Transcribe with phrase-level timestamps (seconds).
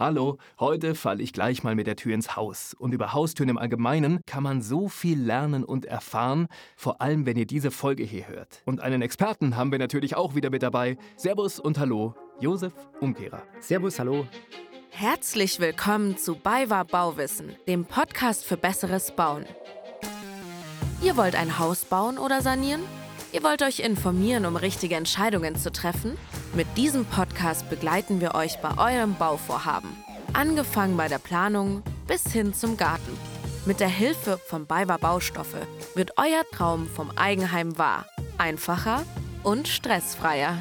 [0.00, 2.72] Hallo, heute falle ich gleich mal mit der Tür ins Haus.
[2.72, 7.36] Und über Haustüren im Allgemeinen kann man so viel lernen und erfahren, vor allem wenn
[7.36, 8.62] ihr diese Folge hier hört.
[8.64, 10.96] Und einen Experten haben wir natürlich auch wieder mit dabei.
[11.16, 13.42] Servus und Hallo, Josef Umkehrer.
[13.60, 14.26] Servus, hallo.
[14.88, 19.44] Herzlich willkommen zu BayWa Bauwissen, dem Podcast für besseres Bauen.
[21.02, 22.80] Ihr wollt ein Haus bauen oder sanieren?
[23.32, 26.16] Ihr wollt euch informieren, um richtige Entscheidungen zu treffen?
[26.52, 29.90] Mit diesem Podcast begleiten wir euch bei eurem Bauvorhaben.
[30.32, 33.16] Angefangen bei der Planung bis hin zum Garten.
[33.66, 38.04] Mit der Hilfe von BayWa Baustoffe wird euer Traum vom Eigenheim wahr.
[38.36, 39.04] Einfacher
[39.44, 40.58] und stressfreier.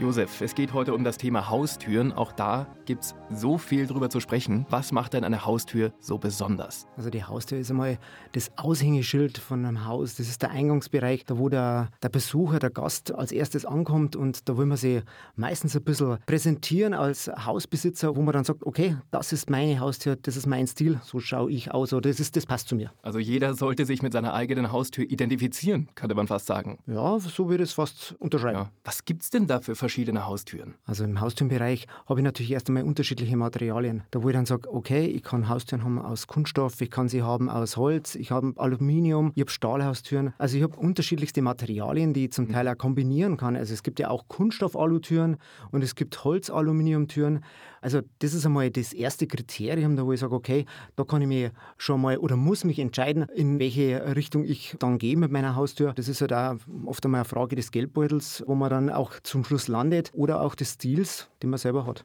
[0.00, 2.12] Josef, es geht heute um das Thema Haustüren.
[2.12, 4.66] Auch da gibt es so viel drüber zu sprechen.
[4.70, 6.86] Was macht denn eine Haustür so besonders?
[6.96, 7.98] Also die Haustür ist einmal
[8.32, 10.16] das Aushängeschild von einem Haus.
[10.16, 14.48] Das ist der Eingangsbereich, da wo der, der Besucher, der Gast als erstes ankommt und
[14.48, 15.02] da will man sich
[15.36, 20.16] meistens ein bisschen präsentieren als Hausbesitzer, wo man dann sagt, okay, das ist meine Haustür,
[20.16, 22.92] das ist mein Stil, so schaue ich aus oder das, ist, das passt zu mir.
[23.02, 26.78] Also jeder sollte sich mit seiner eigenen Haustür identifizieren, könnte man fast sagen.
[26.86, 28.58] Ja, so würde ich es fast unterschreiben.
[28.58, 28.70] Ja.
[28.84, 30.74] Was gibt es denn da für verschiedene Haustüren?
[30.86, 34.02] Also im Haustürenbereich habe ich natürlich erst einmal unterschiedliche Materialien.
[34.10, 37.22] Da wo ich dann sage, okay, ich kann Haustüren haben aus Kunststoff, ich kann sie
[37.22, 40.34] haben aus Holz, ich habe Aluminium, ich habe Stahlhaustüren.
[40.38, 42.52] Also ich habe unterschiedlichste Materialien, die ich zum mhm.
[42.52, 43.56] Teil auch kombinieren kann.
[43.56, 45.36] Also es gibt ja auch Kunststoff-Alutüren
[45.70, 47.40] und es gibt Holz-Aluminiumtüren.
[47.80, 50.64] Also das ist einmal das erste Kriterium, da wo ich sage, okay,
[50.96, 54.96] da kann ich mich schon mal oder muss mich entscheiden, in welche Richtung ich dann
[54.96, 55.92] gehe mit meiner Haustür.
[55.92, 59.44] Das ist halt auch oft einmal eine Frage des Geldbeutels, wo man dann auch zum
[59.44, 62.04] Schluss landet oder auch des Stils, den man selber hat.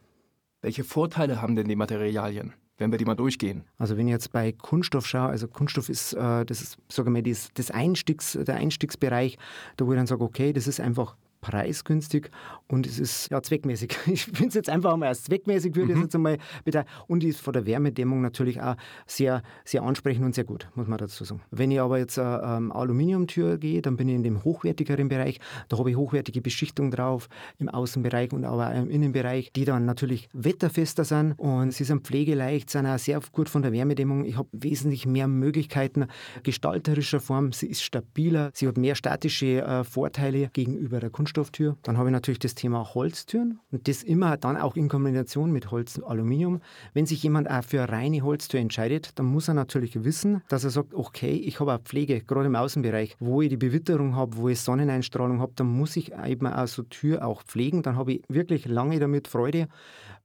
[0.62, 2.54] Welche Vorteile haben denn die Materialien?
[2.80, 3.64] wenn wir die mal durchgehen.
[3.76, 7.22] Also wenn ich jetzt bei Kunststoff schaue, also Kunststoff ist, äh, das ist, sagen wir,
[7.22, 9.36] das, das Einstiegs, der Einstiegsbereich,
[9.76, 12.30] da wo ich dann sage, okay, das ist einfach preisgünstig
[12.66, 13.96] und es ist ja zweckmäßig.
[14.10, 15.98] Ich finde es jetzt einfach mal als zweckmäßig, würde mhm.
[15.98, 16.84] ich jetzt einmal bitte.
[17.06, 20.98] Und ist von der Wärmedämmung natürlich auch sehr, sehr ansprechend und sehr gut, muss man
[20.98, 21.40] dazu sagen.
[21.50, 25.40] Wenn ich aber jetzt äh, ähm, Aluminiumtür gehe, dann bin ich in dem hochwertigeren Bereich.
[25.68, 27.28] Da habe ich hochwertige Beschichtung drauf
[27.58, 32.70] im Außenbereich und aber im Innenbereich, die dann natürlich wetterfester sind und sie sind pflegeleicht,
[32.70, 34.24] sind auch sehr gut von der Wärmedämmung.
[34.24, 36.06] Ich habe wesentlich mehr Möglichkeiten
[36.42, 37.52] gestalterischer Form.
[37.52, 41.29] Sie ist stabiler, sie hat mehr statische äh, Vorteile gegenüber der Kunststoff.
[41.30, 41.76] Kunststofftür.
[41.82, 45.70] Dann habe ich natürlich das Thema Holztüren und das immer dann auch in Kombination mit
[45.70, 46.60] Holz und Aluminium.
[46.92, 50.64] Wenn sich jemand auch für eine reine Holztür entscheidet, dann muss er natürlich wissen, dass
[50.64, 54.36] er sagt, okay, ich habe auch Pflege, gerade im Außenbereich, wo ich die Bewitterung habe,
[54.36, 57.82] wo ich Sonneneinstrahlung habe, dann muss ich eben auch so Tür auch pflegen.
[57.82, 59.68] Dann habe ich wirklich lange damit Freude.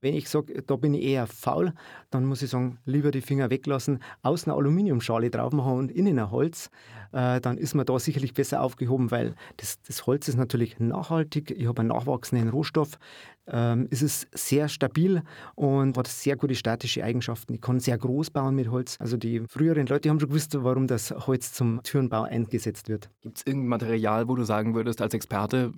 [0.05, 1.73] Wenn ich sage, da bin ich eher faul,
[2.11, 6.19] dann muss ich sagen, lieber die Finger weglassen, außen eine Aluminiumschale drauf machen und innen
[6.19, 6.69] ein Holz,
[7.11, 11.49] äh, dann ist man da sicherlich besser aufgehoben, weil das, das Holz ist natürlich nachhaltig,
[11.49, 12.99] ich habe einen nachwachsenden Rohstoff,
[13.47, 15.22] ähm, es ist sehr stabil
[15.56, 17.53] und hat sehr gute statische Eigenschaften.
[17.53, 18.97] Ich kann sehr groß bauen mit Holz.
[19.00, 23.09] Also die früheren Leute haben schon gewusst, warum das Holz zum Türenbau eingesetzt wird.
[23.22, 25.72] Gibt es irgendein Material, wo du sagen würdest als Experte,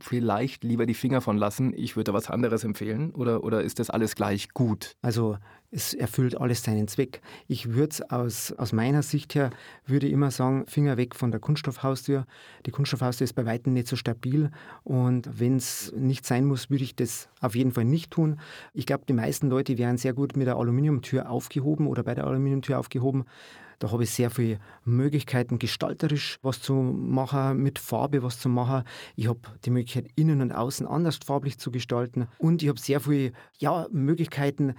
[0.00, 3.12] vielleicht lieber die Finger von lassen, ich würde was anderes empfehlen?
[3.12, 4.96] Oder, oder ist das alles gleich gut?
[5.02, 5.38] Also
[5.74, 7.20] es erfüllt alles seinen Zweck.
[7.48, 9.50] Ich würde aus, aus meiner Sicht her,
[9.86, 12.26] würde immer sagen, Finger weg von der Kunststoffhaustür.
[12.64, 14.50] Die Kunststoffhaustür ist bei weitem nicht so stabil
[14.84, 18.38] und wenn es nicht sein muss, würde ich das auf jeden Fall nicht tun.
[18.72, 22.26] Ich glaube, die meisten Leute wären sehr gut mit der Aluminiumtür aufgehoben oder bei der
[22.26, 23.24] Aluminiumtür aufgehoben.
[23.78, 28.84] Da habe ich sehr viele Möglichkeiten, gestalterisch was zu machen, mit Farbe was zu machen.
[29.16, 32.28] Ich habe die Möglichkeit, innen und außen anders farblich zu gestalten.
[32.38, 34.74] Und ich habe sehr viele ja, Möglichkeiten,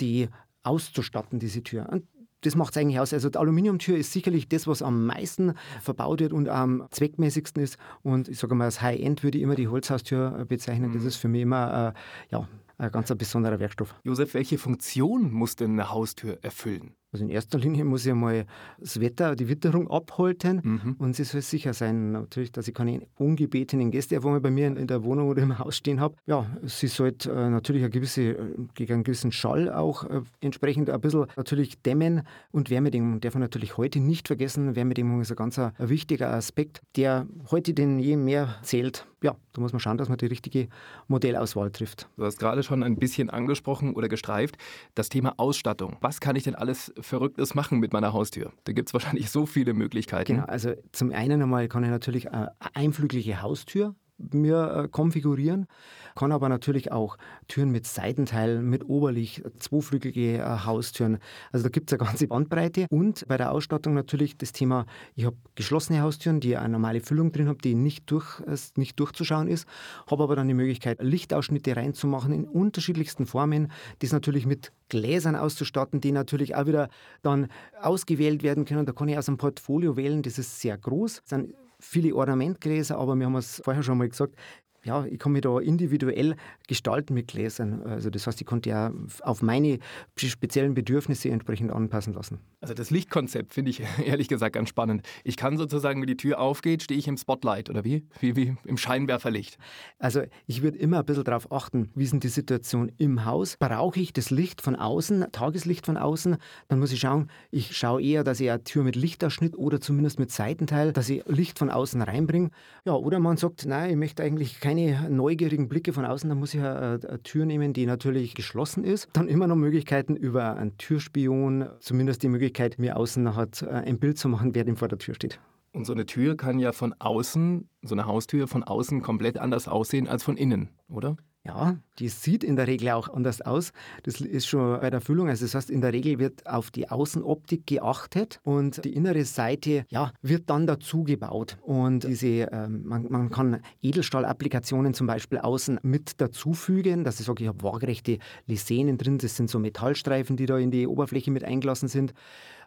[0.00, 0.28] die
[0.62, 1.88] auszustatten, diese Tür.
[1.90, 2.04] Und
[2.44, 3.12] das macht es eigentlich aus.
[3.12, 7.78] Also die Aluminiumtür ist sicherlich das, was am meisten verbaut wird und am zweckmäßigsten ist.
[8.02, 10.92] Und ich sage mal, als High-End würde ich immer die Holzhaustür bezeichnen.
[10.92, 11.08] Das mhm.
[11.08, 13.94] ist für mich immer äh, ja, ein ganz besonderer Werkstoff.
[14.04, 16.94] Josef, welche Funktion muss denn eine Haustür erfüllen?
[17.14, 18.44] Also in erster Linie muss ich einmal
[18.80, 20.96] das Wetter, die Witterung abhalten mhm.
[20.98, 24.88] und es soll sicher sein, natürlich, dass ich keine ungebetenen Gäste einmal bei mir in
[24.88, 26.16] der Wohnung oder im Haus stehen habe.
[26.26, 28.36] Ja, sie sollte äh, natürlich eine gewisse, äh,
[28.74, 33.42] gegen einen gewissen Schall auch äh, entsprechend ein bisschen natürlich dämmen und Wärmedämmung darf man
[33.42, 34.74] natürlich heute nicht vergessen.
[34.74, 39.06] Wärmedämmung ist ein ganz ein wichtiger Aspekt, der heute denn je mehr zählt.
[39.24, 40.68] Ja, da muss man schauen, dass man die richtige
[41.08, 42.08] Modellauswahl trifft.
[42.18, 44.58] Du hast gerade schon ein bisschen angesprochen oder gestreift,
[44.94, 45.96] das Thema Ausstattung.
[46.02, 48.52] Was kann ich denn alles Verrücktes machen mit meiner Haustür?
[48.64, 50.34] Da gibt es wahrscheinlich so viele Möglichkeiten.
[50.34, 55.66] Genau, also zum einen einmal kann ich natürlich eine einflügelige Haustür mir äh, konfigurieren.
[56.14, 57.16] Kann aber natürlich auch
[57.48, 61.18] Türen mit Seitenteilen, mit Oberlicht, zweiflügelige äh, Haustüren.
[61.50, 62.86] Also da gibt es eine ganze Bandbreite.
[62.90, 67.32] Und bei der Ausstattung natürlich das Thema, ich habe geschlossene Haustüren, die eine normale Füllung
[67.32, 69.66] drin haben, die nicht, durch, äh, nicht durchzuschauen ist,
[70.08, 76.00] habe aber dann die Möglichkeit, Lichtausschnitte reinzumachen in unterschiedlichsten Formen, das natürlich mit Gläsern auszustatten,
[76.00, 76.88] die natürlich auch wieder
[77.22, 77.48] dann
[77.80, 78.86] ausgewählt werden können.
[78.86, 81.22] Da kann ich aus einem Portfolio wählen, das ist sehr groß.
[81.22, 84.36] Das sind viele Ornamentgläser, aber wir haben es vorher schon mal gesagt,
[84.84, 86.36] ja, ich kann mich da individuell
[86.68, 87.82] gestalten mit Gläsern.
[87.82, 88.92] Also das heißt, ich konnte ja
[89.22, 89.78] auf meine
[90.16, 92.38] speziellen Bedürfnisse entsprechend anpassen lassen.
[92.60, 95.02] Also das Lichtkonzept finde ich ehrlich gesagt ganz spannend.
[95.24, 98.06] Ich kann sozusagen, wenn die Tür aufgeht, stehe ich im Spotlight oder wie?
[98.20, 99.56] Wie, wie im Scheinwerferlicht.
[99.98, 103.56] Also ich würde immer ein bisschen darauf achten, wie ist denn die Situation im Haus?
[103.58, 106.36] Brauche ich das Licht von außen, Tageslicht von außen?
[106.68, 110.18] Dann muss ich schauen, ich schaue eher, dass ich eine Tür mit Lichtausschnitt oder zumindest
[110.18, 112.50] mit Seitenteil, dass ich Licht von außen reinbringe.
[112.84, 116.38] Ja, oder man sagt, nein, ich möchte eigentlich kein keine neugierigen Blicke von außen, dann
[116.38, 119.08] muss ich eine, eine, Tür nehmen, die natürlich geschlossen ist.
[119.12, 123.98] Dann immer noch Möglichkeiten über einen Türspion, zumindest die Möglichkeit, mir außen hat, äh, ein
[123.98, 125.38] Bild zu machen, wer dem vor der Tür steht.
[125.72, 129.68] Und so eine Tür kann ja von außen, so eine Haustür von außen komplett anders
[129.68, 131.16] aussehen als von innen, oder?
[131.46, 133.72] Ja, die sieht in der Regel auch anders aus.
[134.04, 135.28] Das ist schon bei der Füllung.
[135.28, 139.84] Also das heißt, in der Regel wird auf die Außenoptik geachtet und die innere Seite
[139.90, 141.58] ja, wird dann dazu gebaut.
[141.60, 147.42] Und diese, ähm, man, man, kann Edelstahlapplikationen zum Beispiel außen mit dazufügen, dass ich sage,
[147.42, 149.18] ich habe waagerechte Lisenen drin.
[149.18, 152.14] Das sind so Metallstreifen, die da in die Oberfläche mit eingelassen sind,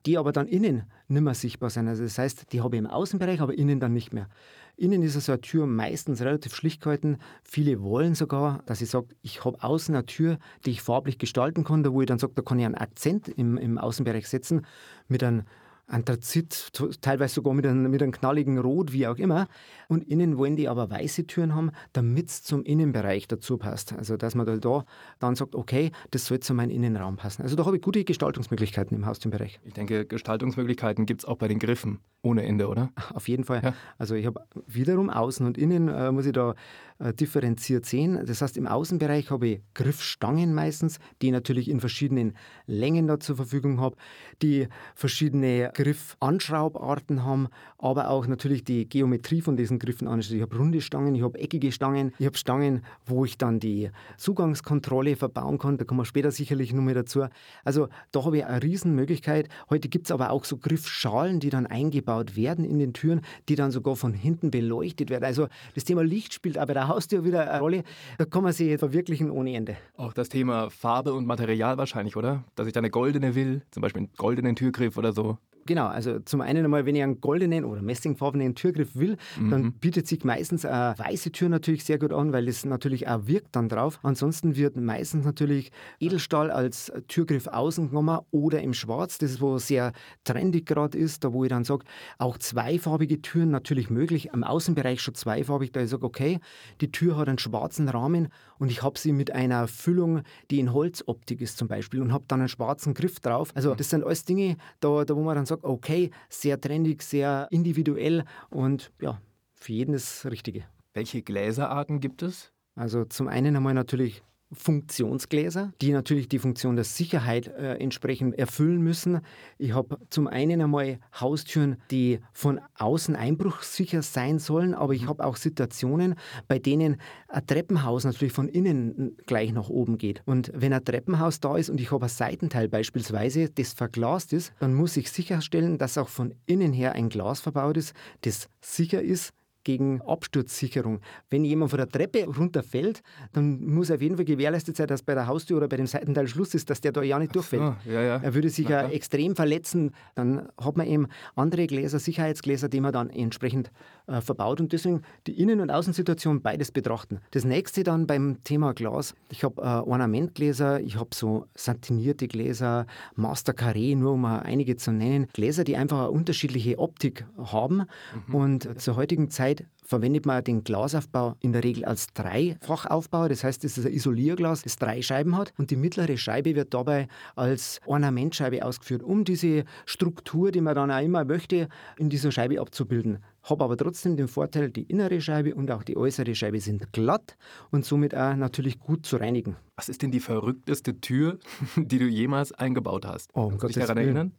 [0.05, 1.87] die aber dann innen nicht mehr sichtbar sind.
[1.87, 4.29] Also das heißt, die habe ich im Außenbereich, aber innen dann nicht mehr.
[4.77, 7.17] Innen ist so eine Tür meistens relativ schlicht gehalten.
[7.43, 11.63] Viele wollen sogar, dass ich sage, ich habe außen eine Tür, die ich farblich gestalten
[11.63, 14.67] kann, da wo ich dann sage, da kann ich einen Akzent im, im Außenbereich setzen
[15.07, 15.43] mit einem
[15.87, 19.47] Anthrazit, teilweise sogar mit einem, mit einem knalligen Rot, wie auch immer.
[19.87, 23.93] Und innen wollen die aber weiße Türen haben, damit es zum Innenbereich dazu passt.
[23.93, 24.85] Also, dass man da, da
[25.19, 27.41] dann sagt, okay, das soll zu meinem Innenraum passen.
[27.41, 29.61] Also, da habe ich gute Gestaltungsmöglichkeiten im Haustürbereich.
[29.63, 32.91] Ich denke, Gestaltungsmöglichkeiten gibt es auch bei den Griffen ohne Ende, oder?
[33.13, 33.61] Auf jeden Fall.
[33.63, 33.73] Ja.
[33.97, 36.53] Also, ich habe wiederum außen und innen, äh, muss ich da
[36.99, 38.25] äh, differenziert sehen.
[38.25, 42.35] Das heißt, im Außenbereich habe ich Griffstangen meistens, die ich natürlich in verschiedenen
[42.65, 43.95] Längen da zur Verfügung habe,
[44.41, 47.47] die verschiedene Griffanschraubarten haben,
[47.77, 50.15] aber auch natürlich die Geometrie von diesen Griffen an.
[50.15, 53.59] Also ich habe runde Stangen, ich habe eckige Stangen, ich habe Stangen, wo ich dann
[53.59, 55.77] die Zugangskontrolle verbauen kann.
[55.77, 57.25] Da kommen wir später sicherlich noch mehr dazu.
[57.63, 59.49] Also da habe ich eine Riesenmöglichkeit.
[59.69, 63.55] Heute gibt es aber auch so Griffschalen, die dann eingebaut werden in den Türen, die
[63.55, 65.25] dann sogar von hinten beleuchtet werden.
[65.25, 67.83] Also das Thema Licht spielt bei der Haustür wieder eine Rolle.
[68.17, 69.77] Da kann man sich verwirklichen ohne Ende.
[69.95, 72.43] Auch das Thema Farbe und Material wahrscheinlich, oder?
[72.55, 75.37] Dass ich da eine goldene will, zum Beispiel einen goldenen Türgriff oder so.
[75.67, 79.49] Genau, also zum einen einmal, wenn ich einen goldenen oder messingfarbenen Türgriff will, mhm.
[79.51, 83.27] dann bietet sich meistens eine weiße Tür natürlich sehr gut an, weil es natürlich auch
[83.27, 83.99] wirkt dann drauf.
[84.01, 89.57] Ansonsten wird meistens natürlich Edelstahl als Türgriff außen genommen oder im Schwarz, das ist wo
[89.57, 89.91] sehr
[90.23, 91.85] trendig gerade ist, da wo ich dann sage,
[92.17, 96.39] auch zweifarbige Türen natürlich möglich, am Außenbereich schon zweifarbig, da ich sage, okay,
[96.79, 100.73] die Tür hat einen schwarzen Rahmen und ich habe sie mit einer Füllung, die in
[100.73, 103.51] Holzoptik ist zum Beispiel und habe dann einen schwarzen Griff drauf.
[103.53, 107.47] Also das sind alles Dinge, da, da wo man dann sagt, okay, sehr trendig, sehr
[107.51, 109.21] individuell und ja,
[109.55, 110.65] für jeden das Richtige.
[110.93, 112.51] Welche Gläserarten gibt es?
[112.75, 118.81] Also zum einen einmal natürlich Funktionsgläser, die natürlich die Funktion der Sicherheit äh, entsprechend erfüllen
[118.81, 119.19] müssen.
[119.57, 125.25] Ich habe zum einen einmal Haustüren, die von außen einbruchsicher sein sollen, aber ich habe
[125.25, 126.15] auch Situationen,
[126.47, 126.97] bei denen
[127.27, 130.21] ein Treppenhaus natürlich von innen gleich nach oben geht.
[130.25, 134.53] Und wenn ein Treppenhaus da ist und ich habe ein Seitenteil beispielsweise, das verglast ist,
[134.59, 139.01] dann muss ich sicherstellen, dass auch von innen her ein Glas verbaut ist, das sicher
[139.01, 139.33] ist,
[139.67, 141.01] gegen Absturzsicherung.
[141.29, 143.01] Wenn jemand von der Treppe runterfällt,
[143.33, 146.29] dann muss auf jeden Fall gewährleistet sein, dass bei der Haustür oder bei dem Seitenteil
[146.29, 147.75] Schluss ist, dass der da ja nicht durchfällt.
[147.83, 148.15] So, ja, ja.
[148.23, 149.91] Er würde sich ja extrem verletzen.
[150.15, 153.69] Dann hat man eben andere Gläser, Sicherheitsgläser, die man dann entsprechend
[154.07, 157.19] äh, verbaut und deswegen die Innen- und Außensituation beides betrachten.
[157.31, 159.15] Das nächste dann beim Thema Glas.
[159.29, 164.93] Ich habe äh, Ornamentgläser, ich habe so satinierte Gläser, Master Carré, nur um einige zu
[164.93, 165.27] nennen.
[165.33, 167.83] Gläser, die einfach eine unterschiedliche Optik haben
[168.27, 168.35] mhm.
[168.35, 169.56] und zur heutigen Zeit Zeit
[169.87, 173.27] verwendet man den Glasaufbau in der Regel als Dreifachaufbau.
[173.29, 176.73] Das heißt, es ist ein Isolierglas, das drei Scheiben hat und die mittlere Scheibe wird
[176.73, 182.31] dabei als Ornamentscheibe ausgeführt, um diese Struktur, die man dann auch immer möchte, in dieser
[182.31, 183.19] Scheibe abzubilden.
[183.43, 187.37] Habe aber trotzdem den Vorteil, die innere Scheibe und auch die äußere Scheibe sind glatt
[187.71, 189.55] und somit auch natürlich gut zu reinigen.
[189.77, 191.39] Was ist denn die verrückteste Tür,
[191.77, 193.31] die du jemals eingebaut hast?
[193.33, 194.31] Oh, um Kannst du dich daran erinnern?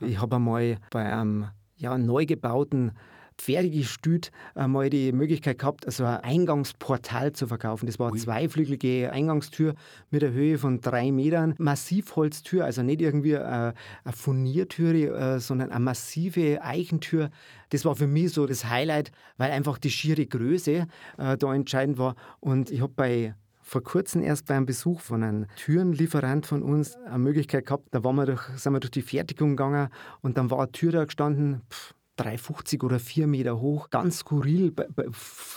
[0.00, 1.46] Ich habe einmal bei einem
[1.76, 2.92] ja, neu gebauten
[3.38, 7.86] fertiggestüt mal die Möglichkeit gehabt, also ein Eingangsportal zu verkaufen.
[7.86, 9.74] Das war eine zweiflügelige Eingangstür
[10.10, 11.54] mit einer Höhe von drei Metern.
[11.58, 13.74] Massivholztür, also nicht irgendwie eine,
[14.04, 17.30] eine Furniertüre, sondern eine massive Eichentür.
[17.70, 20.86] Das war für mich so das Highlight, weil einfach die schiere Größe
[21.18, 22.14] äh, da entscheidend war.
[22.40, 23.34] Und ich habe bei
[23.66, 27.88] vor kurzem erst beim Besuch von einem Türenlieferant von uns eine Möglichkeit gehabt.
[27.90, 29.88] Da waren wir durch, sind wir durch die Fertigung gegangen
[30.22, 34.72] und dann war eine Tür da gestanden, pff, 3,50 oder 4 Meter hoch, ganz skurril,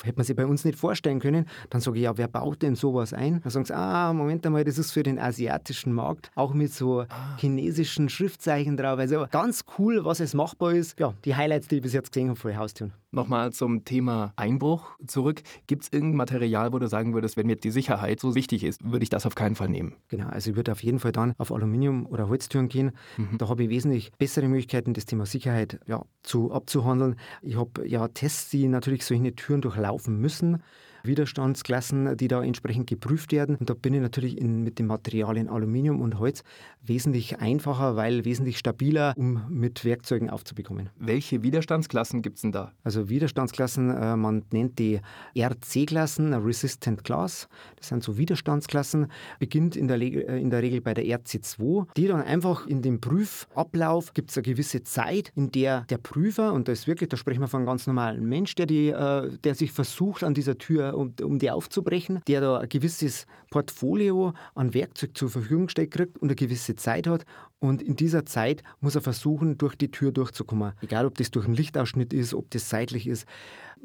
[0.03, 1.45] hätte man sich bei uns nicht vorstellen können.
[1.69, 3.41] Dann sage ich, ja, wer baut denn sowas ein?
[3.41, 7.01] Dann sagen sie, ah, Moment einmal, das ist für den asiatischen Markt, auch mit so
[7.01, 7.37] ah.
[7.37, 8.99] chinesischen Schriftzeichen drauf.
[8.99, 10.99] Also ganz cool, was es machbar ist.
[10.99, 12.93] Ja, die Highlights, die ich bis jetzt gesehen habe für Haustüren.
[13.11, 15.41] Nochmal zum Thema Einbruch zurück.
[15.65, 18.83] Gibt es irgendein Material, wo du sagen würdest, wenn mir die Sicherheit so wichtig ist,
[18.83, 19.95] würde ich das auf keinen Fall nehmen?
[20.09, 22.91] Genau, also ich würde auf jeden Fall dann auf Aluminium- oder Holztüren gehen.
[23.17, 23.39] Mhm.
[23.39, 27.15] Da habe ich wesentlich bessere Möglichkeiten, das Thema Sicherheit ja, zu, abzuhandeln.
[27.41, 30.61] Ich habe ja Tests, die natürlich solche Türen durchlaufen müssen.
[31.03, 33.56] Widerstandsklassen, die da entsprechend geprüft werden.
[33.56, 36.44] Und da bin ich natürlich in, mit den Materialien Aluminium und Holz
[36.82, 40.89] wesentlich einfacher, weil wesentlich stabiler, um mit Werkzeugen aufzubekommen.
[40.98, 42.74] Welche Widerstandsklassen gibt es denn da?
[42.84, 45.01] Also Widerstandsklassen, äh, man nennt die
[45.36, 47.48] RC-Klassen, Resistant Class.
[47.75, 49.08] Das sind so Widerstandsklassen,
[49.39, 53.01] beginnt in der, äh, in der Regel bei der RC2, die dann einfach in dem
[53.01, 57.18] Prüfablauf gibt es eine gewisse Zeit, in der der Prüfer, und da ist wirklich, da
[57.18, 60.58] sprechen wir von einem ganz normalen Mensch, der, die, äh, der sich versucht, an dieser
[60.58, 65.91] Tür um, um die aufzubrechen, der da ein gewisses Portfolio an Werkzeug zur Verfügung gestellt
[65.91, 67.25] kriegt und eine gewisse Zeit hat.
[67.60, 70.74] Und in dieser Zeit muss er versuchen, durch die Tür durchzukommen.
[70.81, 73.25] Egal, ob das durch einen Lichtausschnitt ist, ob das seitlich ist.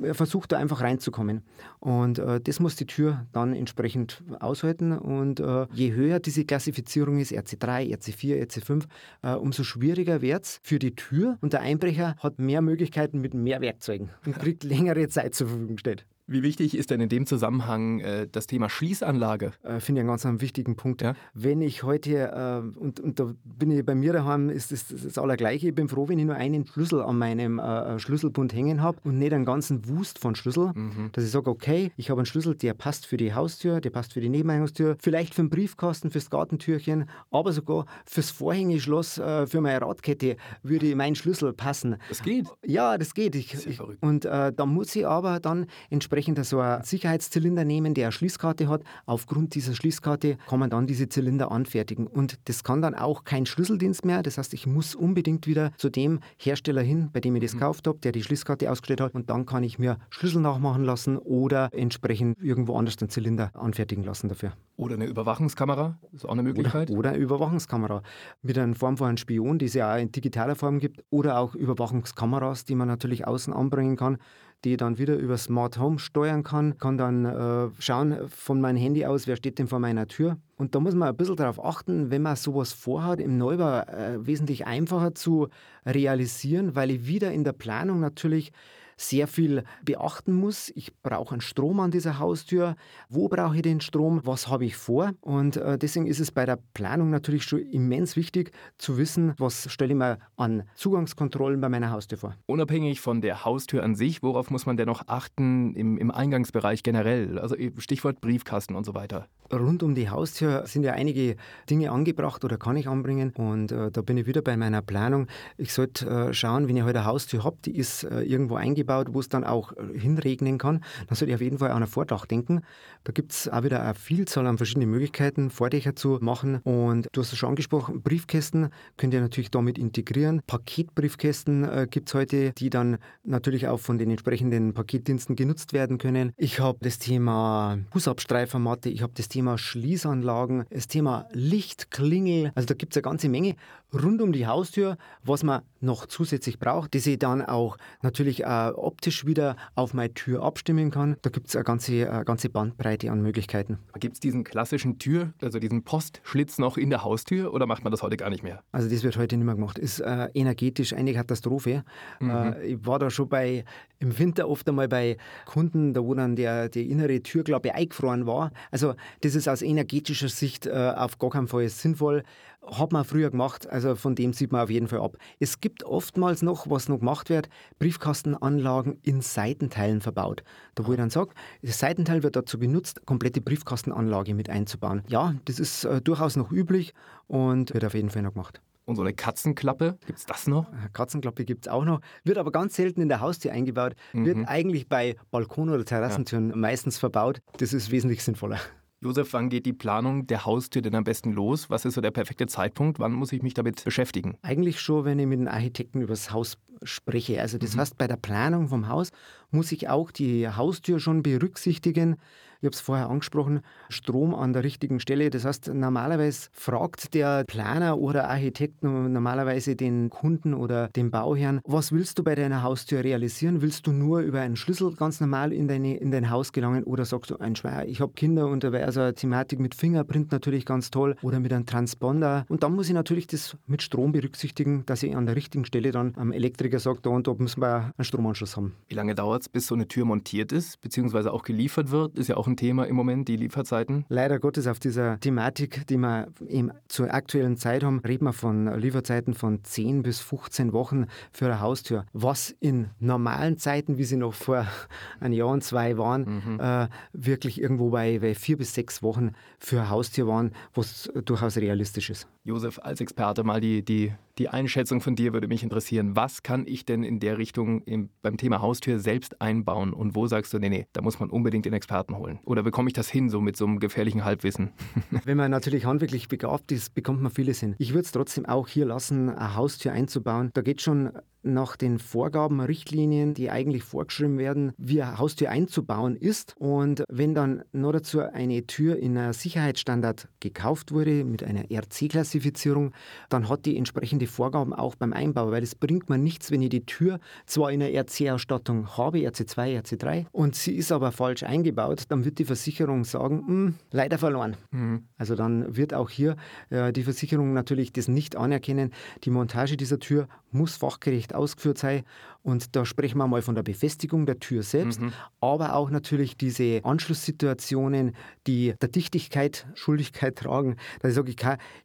[0.00, 1.42] Er versucht da einfach reinzukommen.
[1.80, 4.92] Und äh, das muss die Tür dann entsprechend aushalten.
[4.92, 8.84] Und äh, je höher diese Klassifizierung ist, RC3, RC4, RC5,
[9.23, 11.38] äh, umso schwieriger wird es für die Tür.
[11.40, 15.76] Und der Einbrecher hat mehr Möglichkeiten mit mehr Werkzeugen und kriegt längere Zeit zur Verfügung
[15.76, 16.06] gestellt.
[16.26, 19.52] Wie wichtig ist denn in dem Zusammenhang äh, das Thema Schließanlage?
[19.62, 21.02] Äh, Finde ich einen ganz einen wichtigen Punkt.
[21.02, 21.14] Ja?
[21.34, 25.02] Wenn ich heute, äh, und, und da bin ich bei mir daheim, ist das, das,
[25.02, 25.68] das Allergleiche.
[25.68, 29.18] Ich bin froh, wenn ich nur einen Schlüssel an meinem äh, Schlüsselbund hängen habe und
[29.18, 30.72] nicht einen ganzen Wust von Schlüssel.
[30.74, 31.10] Mhm.
[31.12, 34.14] Dass ich sage, okay, ich habe einen Schlüssel, der passt für die Haustür, der passt
[34.14, 39.60] für die Nebeneingangstür, vielleicht für den Briefkasten, fürs Gartentürchen, aber sogar fürs Vorhängeschloss, äh, für
[39.60, 41.96] meine Radkette würde mein Schlüssel passen.
[42.08, 42.46] Das geht?
[42.64, 43.34] Ja, das geht.
[43.34, 47.64] Ich, das ich, und äh, da muss ich aber dann entsprechend entsprechend so einen Sicherheitszylinder
[47.64, 48.83] nehmen, der eine Schließkarte hat.
[49.04, 52.06] Aufgrund dieser Schließkarte kann man dann diese Zylinder anfertigen.
[52.06, 54.23] Und das kann dann auch kein Schlüsseldienst mehr.
[54.23, 57.59] Das heißt, ich muss unbedingt wieder zu dem Hersteller hin, bei dem ich das mhm.
[57.59, 59.14] gekauft habe, der die Schließkarte ausgestellt hat.
[59.14, 64.04] Und dann kann ich mir Schlüssel nachmachen lassen oder entsprechend irgendwo anders den Zylinder anfertigen
[64.04, 64.52] lassen dafür.
[64.76, 66.90] Oder eine Überwachungskamera, das ist auch eine Möglichkeit.
[66.90, 68.02] Oder, oder eine Überwachungskamera
[68.42, 71.04] mit einer Form von einem Spion, die es ja auch in digitaler Form gibt.
[71.11, 74.18] Oder auch Überwachungskameras, die man natürlich außen anbringen kann
[74.64, 79.04] die dann wieder über Smart Home steuern kann, kann dann äh, schauen von meinem Handy
[79.04, 80.38] aus, wer steht denn vor meiner Tür.
[80.56, 84.26] Und da muss man ein bisschen darauf achten, wenn man sowas vorhat, im Neubau äh,
[84.26, 85.49] wesentlich einfacher zu
[85.85, 88.52] realisieren, weil ich wieder in der Planung natürlich
[88.96, 90.70] sehr viel beachten muss.
[90.74, 92.76] Ich brauche einen Strom an dieser Haustür.
[93.08, 94.20] Wo brauche ich den Strom?
[94.24, 95.12] Was habe ich vor?
[95.20, 99.70] Und äh, deswegen ist es bei der Planung natürlich schon immens wichtig zu wissen, was
[99.70, 102.34] stelle ich mir an Zugangskontrollen bei meiner Haustür vor.
[102.46, 106.82] Unabhängig von der Haustür an sich, worauf muss man denn noch achten im, im Eingangsbereich
[106.82, 107.38] generell?
[107.38, 109.28] Also Stichwort Briefkasten und so weiter.
[109.52, 111.36] Rund um die Haustür sind ja einige
[111.68, 113.32] Dinge angebracht oder kann ich anbringen.
[113.36, 115.26] Und äh, da bin ich wieder bei meiner Planung.
[115.56, 118.83] Ich sollte äh, schauen, wenn ich heute eine Haustür habe, die ist äh, irgendwo eingebaut,
[118.86, 121.88] wo es dann auch äh, hinregnen kann, dann sollte ich auf jeden Fall an ein
[121.88, 122.62] Vordach denken.
[123.04, 126.60] Da gibt es auch wieder eine Vielzahl an verschiedenen Möglichkeiten, Vordächer zu machen.
[126.64, 130.40] Und du hast es schon angesprochen, Briefkästen könnt ihr natürlich damit integrieren.
[130.46, 135.98] Paketbriefkästen äh, gibt es heute, die dann natürlich auch von den entsprechenden Paketdiensten genutzt werden
[135.98, 136.32] können.
[136.36, 142.52] Ich habe das Thema Fußabstreifermatte, ich habe das Thema Schließanlagen, das Thema Lichtklingel.
[142.54, 143.56] Also da gibt es eine ganze Menge
[143.94, 148.70] rund um die Haustür, was man noch zusätzlich braucht, das ich dann auch natürlich äh,
[148.74, 151.16] optisch wieder auf meine Tür abstimmen kann.
[151.22, 153.78] Da gibt es eine ganze, eine ganze Bandbreite an Möglichkeiten.
[154.00, 157.90] Gibt es diesen klassischen Tür, also diesen Postschlitz noch in der Haustür oder macht man
[157.90, 158.62] das heute gar nicht mehr?
[158.72, 159.78] Also das wird heute nicht mehr gemacht.
[159.78, 161.84] Ist äh, energetisch eine Katastrophe.
[162.20, 162.30] Mhm.
[162.30, 163.64] Äh, ich war da schon bei,
[163.98, 168.50] im Winter oft einmal bei Kunden, da wo dann der, die innere Türklappe eingefroren war.
[168.70, 172.22] Also das ist aus energetischer Sicht äh, auf gar keinen Fall sinnvoll.
[172.66, 175.16] Hat man früher gemacht, also von dem sieht man auf jeden Fall ab.
[175.38, 180.42] Es gibt oftmals noch, was noch gemacht wird, Briefkastenanlagen in Seitenteilen verbaut.
[180.75, 181.30] Da wo ich dann sage,
[181.62, 185.02] das Seitenteil wird dazu genutzt, komplette Briefkastenanlage mit einzubauen.
[185.09, 186.94] Ja, das ist äh, durchaus noch üblich
[187.26, 188.61] und wird auf jeden Fall noch gemacht.
[188.87, 190.66] Und so eine Katzenklappe, gibt es das noch?
[190.92, 194.26] Katzenklappe gibt es auch noch, wird aber ganz selten in der Haustür eingebaut, mhm.
[194.26, 196.56] wird eigentlich bei Balkon- oder Terrassentüren ja.
[196.56, 197.40] meistens verbaut.
[197.56, 198.61] Das ist wesentlich sinnvoller.
[199.04, 201.68] Josef, wann geht die Planung der Haustür denn am besten los?
[201.68, 202.99] Was ist so der perfekte Zeitpunkt?
[202.99, 204.38] Wann muss ich mich damit beschäftigen?
[204.40, 207.38] Eigentlich schon, wenn ich mit den Architekten über das Haus spreche.
[207.42, 207.80] Also das mhm.
[207.80, 209.11] heißt, bei der Planung vom Haus
[209.50, 212.16] muss ich auch die Haustür schon berücksichtigen.
[212.64, 215.28] Ich habe es vorher angesprochen, Strom an der richtigen Stelle.
[215.28, 221.92] Das heißt, normalerweise fragt der Planer oder Architekt normalerweise den Kunden oder den Bauherrn, was
[221.92, 223.61] willst du bei deiner Haustür realisieren?
[223.61, 227.04] Willst du nur über einen Schlüssel ganz normal in, deine, in dein Haus gelangen oder
[227.04, 230.33] sagst du, ein Schwer, ich habe Kinder und da wäre also eine Thematik mit Fingerprint
[230.33, 232.47] natürlich ganz toll oder mit einem Transponder.
[232.49, 235.90] Und dann muss ich natürlich das mit Strom berücksichtigen, dass ich an der richtigen Stelle
[235.90, 238.73] dann am Elektriker sage, da und da müssen wir einen Stromanschluss haben.
[238.88, 242.18] Wie lange dauert es, bis so eine Tür montiert ist, beziehungsweise auch geliefert wird?
[242.18, 244.04] Ist ja auch ein Thema im Moment, die Lieferzeiten.
[244.08, 248.78] Leider Gottes auf dieser Thematik, die wir eben zur aktuellen Zeit haben, reden wir von
[248.78, 252.06] Lieferzeiten von 10 bis 15 Wochen für eine Haustür.
[252.12, 254.66] Was in normalen Zeiten, wie sie noch vor
[255.20, 256.61] einem Jahr und zwei waren, mhm.
[256.61, 261.56] äh, wirklich irgendwo bei, bei vier bis sechs Wochen für eine Haustür waren, was durchaus
[261.56, 262.28] realistisch ist.
[262.44, 266.16] Josef, als Experte mal die, die, die Einschätzung von dir würde mich interessieren.
[266.16, 269.92] Was kann ich denn in der Richtung im, beim Thema Haustür selbst einbauen?
[269.92, 272.40] Und wo sagst du, nee, nee, da muss man unbedingt den Experten holen?
[272.44, 274.72] Oder bekomme ich das hin, so mit so einem gefährlichen Halbwissen?
[275.24, 277.76] Wenn man natürlich handwerklich begabt ist, bekommt man vieles hin.
[277.78, 280.50] Ich würde es trotzdem auch hier lassen, eine Haustür einzubauen.
[280.54, 281.12] Da geht schon
[281.44, 286.54] nach den Vorgaben, Richtlinien, die eigentlich vorgeschrieben werden, wie eine Haustür einzubauen ist.
[286.58, 292.92] Und wenn dann noch dazu eine Tür in einer Sicherheitsstandard gekauft wurde, mit einer RC-Klassifizierung,
[293.28, 296.70] dann hat die entsprechende Vorgaben auch beim Einbau, weil es bringt mir nichts, wenn ich
[296.70, 302.04] die Tür zwar in einer RC-Ausstattung habe, RC2, RC3, und sie ist aber falsch eingebaut,
[302.08, 304.56] dann wird die Versicherung sagen, hm, leider verloren.
[304.70, 305.04] Mhm.
[305.18, 306.36] Also dann wird auch hier
[306.70, 308.92] äh, die Versicherung natürlich das nicht anerkennen.
[309.24, 312.04] Die Montage dieser Tür muss fachgerecht ausgeführt sein.
[312.44, 315.12] Und da sprechen wir mal von der Befestigung der Tür selbst, mhm.
[315.40, 318.12] aber auch natürlich diese Anschlusssituationen,
[318.46, 320.76] die der Dichtigkeit Schuldigkeit tragen.
[321.00, 321.36] Da sage ich,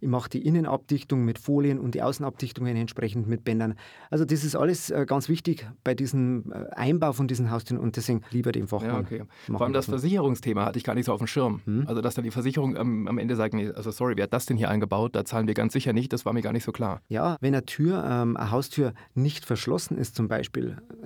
[0.01, 3.75] ich mache die Innenabdichtung mit Folien und die Außenabdichtungen entsprechend mit Bändern.
[4.10, 7.96] Also das ist alles äh, ganz wichtig bei diesem äh, Einbau von diesen Haustüren und
[7.96, 8.92] deswegen lieber dem Fachmann.
[8.92, 9.24] Ja, okay.
[9.48, 11.62] Vor allem das Versicherungsthema hatte ich gar nicht so auf dem Schirm.
[11.66, 11.86] Mhm.
[11.88, 14.46] Also dass dann die Versicherung ähm, am Ende sagt, nee, also sorry, wer hat das
[14.46, 15.16] denn hier eingebaut?
[15.16, 16.12] Da zahlen wir ganz sicher nicht.
[16.12, 17.01] Das war mir gar nicht so klar.
[17.08, 20.49] Ja, wenn eine Tür, ähm, eine Haustür nicht verschlossen ist zum Beispiel,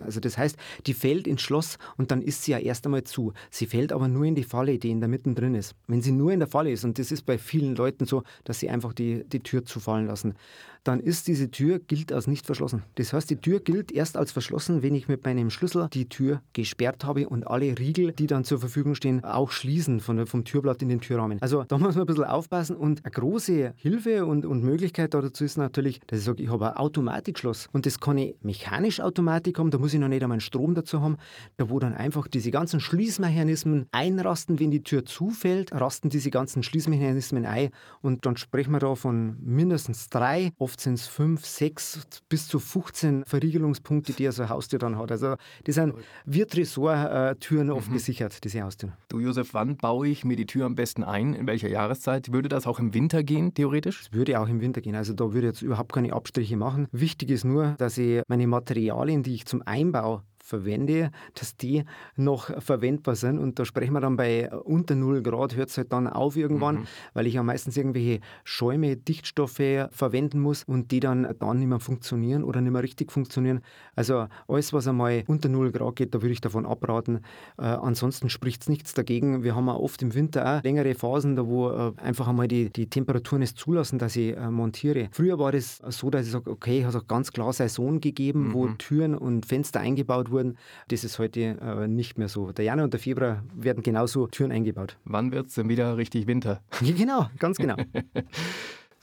[0.06, 3.34] also das heißt, die fällt ins Schloss und dann ist sie ja erst einmal zu.
[3.50, 5.76] Sie fällt aber nur in die Falle, die in der Mitte drin ist.
[5.88, 8.60] Wenn sie nur in der Falle ist, und das ist bei vielen Leuten so, dass
[8.60, 10.36] sie einfach die, die Tür zufallen lassen,
[10.84, 12.84] dann ist diese Tür gilt als nicht verschlossen.
[12.96, 16.42] Das heißt, die Tür gilt erst als verschlossen, wenn ich mit meinem Schlüssel die Tür
[16.54, 20.82] gesperrt habe und alle Riegel, die dann zur Verfügung stehen, auch schließen von, vom Türblatt
[20.82, 21.42] in den Türrahmen.
[21.42, 25.44] Also da muss man ein bisschen aufpassen und eine große Hilfe und, und Möglichkeit dazu
[25.44, 29.00] ist natürlich, dass ich sage, ich habe ein Automatikschloss und das kann ich mechanisch
[29.34, 31.18] Automatik haben, da muss ich noch nicht einmal einen Strom dazu haben,
[31.58, 36.64] da wo dann einfach diese ganzen Schließmechanismen einrasten, wenn die Tür zufällt, rasten diese ganzen
[36.64, 37.70] Schließmechanismen ein
[38.02, 42.60] und dann sprechen wir da von mindestens drei, oft sind es fünf, sechs bis zu
[42.60, 45.12] 15 Verriegelungspunkte, die so ein Haustür dann hat.
[45.12, 45.94] Also das sind
[46.26, 47.94] wie Tresortüren oft mhm.
[47.94, 48.94] gesichert, diese Haustüren.
[49.10, 51.34] Du Josef, wann baue ich mir die Tür am besten ein?
[51.34, 52.32] In welcher Jahreszeit?
[52.32, 54.02] Würde das auch im Winter gehen, theoretisch?
[54.02, 54.96] Es würde auch im Winter gehen.
[54.96, 56.88] Also da würde ich jetzt überhaupt keine Abstriche machen.
[56.92, 60.22] Wichtig ist nur, dass ich meine Materialien, die ich zum Einbau
[60.54, 61.84] verwende, dass die
[62.16, 63.40] noch verwendbar sind.
[63.40, 66.76] Und da sprechen wir dann bei unter 0 Grad, hört es halt dann auf irgendwann,
[66.76, 66.88] mhm.
[67.14, 71.80] weil ich ja meistens irgendwelche Schäume, Dichtstoffe verwenden muss und die dann dann nicht mehr
[71.80, 73.62] funktionieren oder nicht mehr richtig funktionieren.
[73.96, 77.22] Also alles, was einmal unter 0 Grad geht, da würde ich davon abraten.
[77.58, 79.44] Äh, ansonsten spricht es nichts dagegen.
[79.44, 82.70] Wir haben ja oft im Winter auch längere Phasen, da wo äh, einfach einmal die,
[82.70, 85.10] die Temperaturen es zulassen, dass ich äh, montiere.
[85.12, 88.54] Früher war das so, dass ich sage, okay, es hat ganz klar Saison gegeben, mhm.
[88.54, 90.43] wo Türen und Fenster eingebaut wurden.
[90.88, 92.52] Das ist heute äh, nicht mehr so.
[92.52, 94.98] Der Januar und der Februar werden genauso Türen eingebaut.
[95.06, 96.62] Wann wird es denn wieder richtig Winter?
[96.84, 97.78] Ja, genau, ganz genau.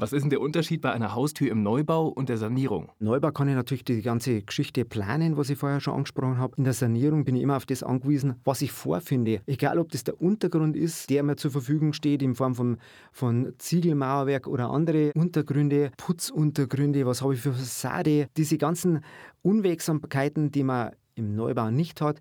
[0.01, 2.91] Was ist denn der Unterschied bei einer Haustür im Neubau und der Sanierung?
[3.01, 6.55] Neubau kann ich natürlich die ganze Geschichte planen, was ich vorher schon angesprochen habe.
[6.57, 9.43] In der Sanierung bin ich immer auf das angewiesen, was ich vorfinde.
[9.45, 12.79] Egal, ob das der Untergrund ist, der mir zur Verfügung steht in Form von,
[13.13, 18.29] von Ziegelmauerwerk oder andere Untergründe, Putzuntergründe, was habe ich für Fassade.
[18.39, 19.05] Diese ganzen
[19.43, 22.21] Unwegsamkeiten, die man im Neubau nicht hat,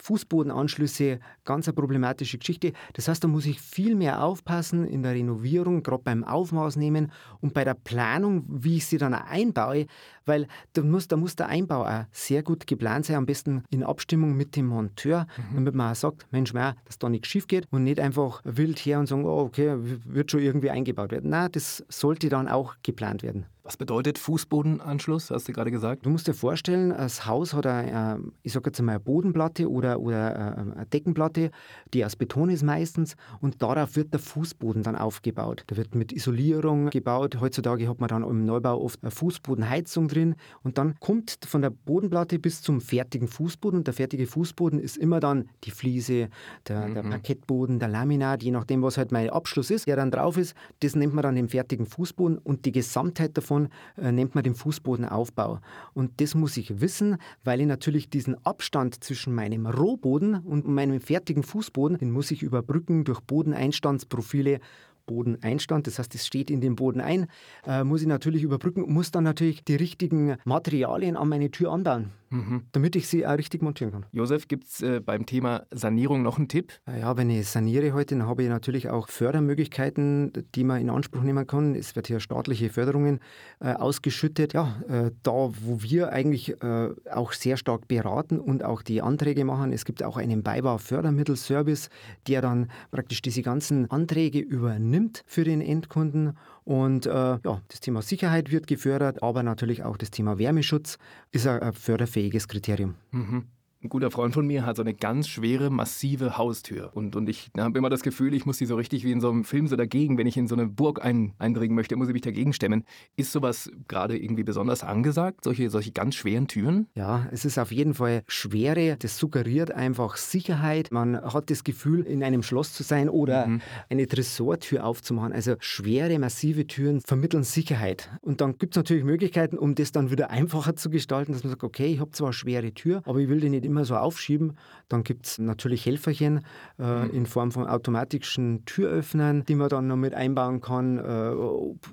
[0.00, 2.72] Fußbodenanschlüsse, ganz eine problematische Geschichte.
[2.94, 7.12] Das heißt, da muss ich viel mehr aufpassen in der Renovierung, gerade beim Aufmaß nehmen
[7.40, 9.86] und bei der Planung, wie ich sie dann einbaue,
[10.28, 13.82] weil da muss, da muss der Einbau auch sehr gut geplant sein, am besten in
[13.82, 15.54] Abstimmung mit dem Monteur, mhm.
[15.56, 18.78] damit man auch sagt, Mensch, mehr, dass da nichts schief geht und nicht einfach wild
[18.78, 21.30] her und sagen, oh, okay, wird schon irgendwie eingebaut werden.
[21.30, 23.46] Nein, das sollte dann auch geplant werden.
[23.68, 26.06] Was bedeutet Fußbodenanschluss, hast du gerade gesagt?
[26.06, 29.70] Du musst dir vorstellen, das Haus hat eine, äh, ich sag jetzt mal, eine Bodenplatte
[29.70, 31.50] oder, oder äh, eine Deckenplatte,
[31.92, 35.64] die aus Beton ist meistens und darauf wird der Fußboden dann aufgebaut.
[35.66, 37.42] Da wird mit Isolierung gebaut.
[37.42, 40.17] Heutzutage hat man dann im Neubau oft eine Fußbodenheizung drin
[40.62, 44.96] und dann kommt von der Bodenplatte bis zum fertigen Fußboden und der fertige Fußboden ist
[44.96, 46.28] immer dann die Fliese,
[46.68, 46.94] der, mhm.
[46.94, 50.54] der Parkettboden, der Laminat, je nachdem, was halt mein Abschluss ist, der dann drauf ist.
[50.80, 54.44] Das nennt man dann den fertigen Fußboden und die Gesamtheit davon davon äh, nennt man
[54.44, 55.60] den Fußbodenaufbau.
[55.94, 61.00] Und das muss ich wissen, weil ich natürlich diesen Abstand zwischen meinem Rohboden und meinem
[61.00, 64.60] fertigen Fußboden, den muss ich überbrücken durch Bodeneinstandsprofile
[65.08, 67.26] Bodeneinstand, das heißt, es steht in den Boden ein,
[67.66, 72.12] äh, muss ich natürlich überbrücken, muss dann natürlich die richtigen Materialien an meine Tür anbauen
[72.30, 72.62] mhm.
[72.72, 74.06] damit ich sie auch richtig montieren kann.
[74.12, 76.72] Josef, gibt es äh, beim Thema Sanierung noch einen Tipp?
[76.86, 81.22] Ja, wenn ich saniere heute, dann habe ich natürlich auch Fördermöglichkeiten, die man in Anspruch
[81.22, 81.74] nehmen kann.
[81.74, 83.20] Es wird hier staatliche Förderungen
[83.60, 84.52] äh, ausgeschüttet.
[84.52, 89.44] Ja, äh, da, wo wir eigentlich äh, auch sehr stark beraten und auch die Anträge
[89.44, 91.90] machen, es gibt auch einen Beibau-Fördermittelservice,
[92.26, 96.36] der dann praktisch diese ganzen Anträge übernimmt für den Endkunden
[96.68, 100.98] und äh, ja, das Thema Sicherheit wird gefördert, aber natürlich auch das Thema Wärmeschutz
[101.30, 102.94] ist ein förderfähiges Kriterium.
[103.10, 103.46] Mhm.
[103.80, 106.90] Ein guter Freund von mir hat so eine ganz schwere, massive Haustür.
[106.94, 109.30] Und, und ich habe immer das Gefühl, ich muss die so richtig wie in so
[109.30, 112.12] einem Film so dagegen, wenn ich in so eine Burg ein, eindringen möchte, muss ich
[112.12, 112.84] mich dagegen stemmen.
[113.14, 116.88] Ist sowas gerade irgendwie besonders angesagt, solche, solche ganz schweren Türen?
[116.96, 118.96] Ja, es ist auf jeden Fall Schwere.
[118.98, 120.90] Das suggeriert einfach Sicherheit.
[120.90, 123.60] Man hat das Gefühl, in einem Schloss zu sein oder mhm.
[123.88, 125.32] eine Tresortür aufzumachen.
[125.32, 128.10] Also schwere, massive Türen vermitteln Sicherheit.
[128.22, 131.50] Und dann gibt es natürlich Möglichkeiten, um das dann wieder einfacher zu gestalten, dass man
[131.50, 133.96] sagt, okay, ich habe zwar eine schwere Tür, aber ich will die nicht immer so
[133.96, 134.56] aufschieben.
[134.88, 136.44] Dann gibt es natürlich Helferchen
[136.78, 137.10] äh, mhm.
[137.10, 141.30] in Form von automatischen Türöffnern, die man dann noch mit einbauen kann äh,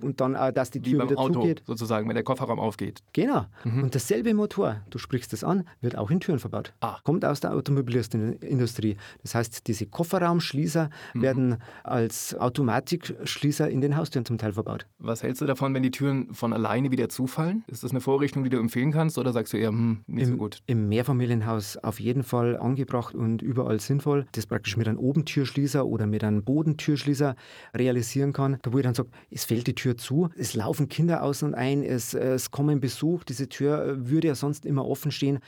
[0.01, 1.63] und dann auch, dass die Tür Wie wieder Auto, zugeht.
[1.65, 3.03] sozusagen, wenn der Kofferraum aufgeht.
[3.13, 3.45] Genau.
[3.63, 3.83] Mhm.
[3.83, 6.73] Und dasselbe Motor, du sprichst es an, wird auch in Türen verbaut.
[6.79, 6.99] Ah.
[7.03, 8.97] Kommt aus der Automobilindustrie.
[9.21, 11.21] Das heißt, diese Kofferraumschließer mhm.
[11.21, 14.87] werden als Automatikschließer in den Haustüren zum Teil verbaut.
[14.99, 17.63] Was hältst du davon, wenn die Türen von alleine wieder zufallen?
[17.67, 20.31] Ist das eine Vorrichtung, die du empfehlen kannst oder sagst du eher, hm, nicht Im,
[20.31, 20.59] so gut?
[20.65, 25.85] Im Mehrfamilien Mehrfamilienhaus auf jeden Fall angebracht und überall sinnvoll, das praktisch mit einem Obentürschließer
[25.85, 27.35] oder mit einem Bodentürschließer
[27.75, 28.59] realisieren kann.
[28.61, 31.55] Da wo ich dann sage, es fällt die Tür zu, es laufen Kinder aus und
[31.55, 35.39] ein, es, es kommen Besuch, diese Tür würde ja sonst immer offen stehen.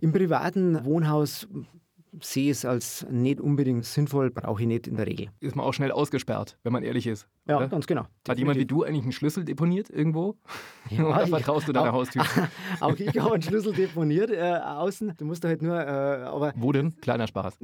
[0.00, 1.48] Im privaten Wohnhaus
[2.20, 5.28] sehe es als nicht unbedingt sinnvoll, brauche ich nicht in der Regel.
[5.40, 7.26] Ist man auch schnell ausgesperrt, wenn man ehrlich ist.
[7.46, 7.68] Ja, oder?
[7.68, 8.02] ganz genau.
[8.02, 8.38] Hat definitiv.
[8.38, 10.36] jemand wie du eigentlich einen Schlüssel deponiert irgendwo?
[10.90, 12.22] Ja, oder vertraust du deiner auch, Haustür?
[12.80, 15.14] auch ich habe einen Schlüssel deponiert äh, außen.
[15.16, 15.80] Du musst halt nur.
[15.80, 15.88] Äh,
[16.24, 16.94] aber Wo denn?
[17.00, 17.56] Kleiner Spaß.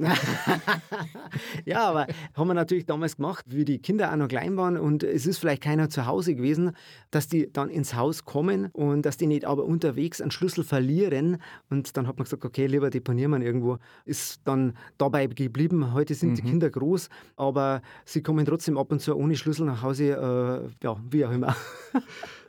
[1.65, 5.03] ja, aber haben wir natürlich damals gemacht, wie die Kinder auch noch klein waren und
[5.03, 6.71] es ist vielleicht keiner zu Hause gewesen,
[7.11, 11.37] dass die dann ins Haus kommen und dass die nicht aber unterwegs einen Schlüssel verlieren.
[11.69, 13.77] Und dann hat man gesagt, okay, lieber deponieren wir irgendwo.
[14.05, 15.93] Ist dann dabei geblieben.
[15.93, 16.35] Heute sind mhm.
[16.37, 20.85] die Kinder groß, aber sie kommen trotzdem ab und zu ohne Schlüssel nach Hause, äh,
[20.85, 21.55] ja, wie auch immer.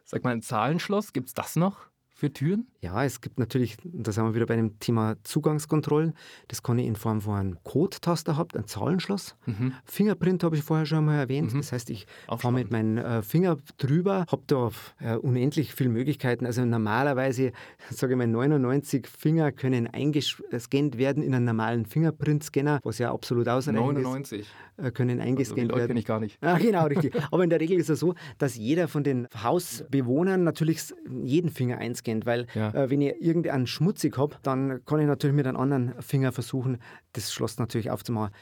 [0.04, 1.92] Sag mal, ein Zahlenschloss, gibt es das noch?
[2.22, 2.71] für Türen?
[2.82, 6.14] Ja, es gibt natürlich, da sind wir wieder bei dem Thema Zugangskontrollen.
[6.48, 9.36] Das kann ich in Form von einem Code-Taster haben, ein Zahlenschloss.
[9.46, 9.74] Mhm.
[9.84, 11.54] Fingerprint habe ich vorher schon mal erwähnt.
[11.54, 11.58] Mhm.
[11.58, 16.44] Das heißt, ich fahre mit meinem äh, Finger drüber, habe da äh, unendlich viele Möglichkeiten.
[16.44, 17.52] Also normalerweise,
[17.90, 23.46] sage ich mal, 99 Finger können eingescannt werden in einen normalen Fingerprint-Scanner, was ja absolut
[23.46, 24.40] ausreichend 99.
[24.40, 24.48] ist.
[24.76, 25.88] Äh, können eingescannt also werden.
[25.88, 26.38] kenne ich gar nicht.
[26.42, 27.14] Ah, genau, richtig.
[27.30, 30.82] Aber in der Regel ist es so, dass jeder von den Hausbewohnern natürlich
[31.22, 32.71] jeden Finger einscannt weil ja.
[32.72, 36.78] Äh, wenn ich irgendeinen schmutzig habe, dann kann ich natürlich mit einem anderen Finger versuchen,
[37.12, 38.32] das Schloss natürlich aufzumachen.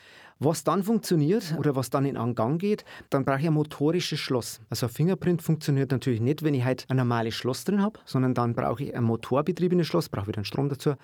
[0.42, 4.62] Was dann funktioniert oder was dann in Angang geht, dann brauche ich ein motorisches Schloss.
[4.70, 8.32] Also ein Fingerprint funktioniert natürlich nicht, wenn ich halt ein normales Schloss drin habe, sondern
[8.32, 10.94] dann brauche ich ein motorbetriebenes Schloss, brauche wieder einen Strom dazu.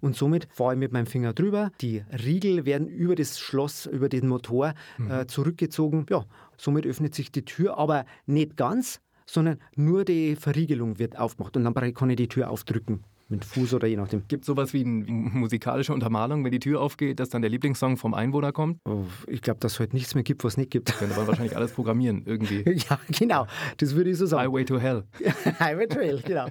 [0.00, 1.70] Und somit fahre ich mit meinem Finger drüber.
[1.80, 5.10] Die Riegel werden über das Schloss, über den Motor mhm.
[5.12, 6.06] äh, zurückgezogen.
[6.10, 6.24] Ja,
[6.56, 9.00] somit öffnet sich die Tür, aber nicht ganz,
[9.32, 13.04] sondern nur die Verriegelung wird aufgemacht und dann kann ich die Tür aufdrücken.
[13.28, 14.24] Mit Fuß oder je nachdem.
[14.26, 17.96] Gibt es sowas wie eine musikalische Untermalung, wenn die Tür aufgeht, dass dann der Lieblingssong
[17.96, 18.78] vom Einwohner kommt?
[18.84, 20.92] Oh, ich glaube, dass es heute nichts mehr gibt, was es nicht gibt.
[20.98, 22.64] Könnte man wahrscheinlich alles programmieren, irgendwie.
[22.90, 23.46] ja, genau.
[23.76, 24.48] Das würde ich so sagen.
[24.48, 25.04] Highway to Hell.
[25.60, 26.46] Highway to Hell, genau.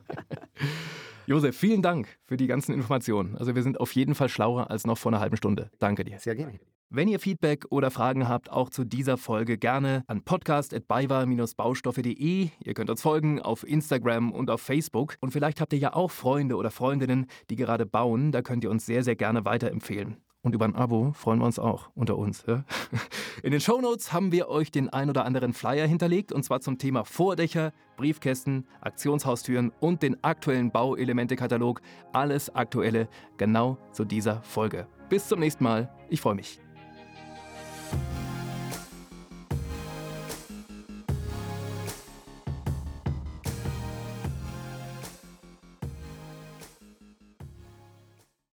[1.28, 3.36] Josef, vielen Dank für die ganzen Informationen.
[3.36, 5.70] Also wir sind auf jeden Fall schlauer als noch vor einer halben Stunde.
[5.80, 6.18] Danke dir.
[6.18, 6.60] Sehr gerne.
[6.92, 12.50] Wenn ihr Feedback oder Fragen habt, auch zu dieser Folge gerne an podcast.baywa-baustoffe.de.
[12.64, 15.16] Ihr könnt uns folgen auf Instagram und auf Facebook.
[15.20, 18.32] Und vielleicht habt ihr ja auch Freunde oder Freundinnen, die gerade bauen.
[18.32, 20.18] Da könnt ihr uns sehr, sehr gerne weiterempfehlen.
[20.42, 22.44] Und über ein Abo freuen wir uns auch unter uns.
[22.48, 22.64] Ja?
[23.44, 26.80] In den Shownotes haben wir euch den ein oder anderen Flyer hinterlegt und zwar zum
[26.80, 31.82] Thema Vordächer, Briefkästen, Aktionshaustüren und den aktuellen Bauelemente-Katalog.
[32.14, 34.88] Alles Aktuelle genau zu dieser Folge.
[35.08, 35.94] Bis zum nächsten Mal.
[36.10, 36.60] Ich freue mich.